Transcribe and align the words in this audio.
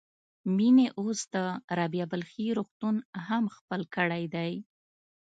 مينې 0.57 0.87
اوس 0.99 1.19
د 1.33 1.35
رابعه 1.77 2.05
بلخي 2.11 2.47
روغتون 2.57 2.95
هم 3.27 3.43
خپل 3.57 3.81
کړی 3.95 4.23
دی. 4.35 4.53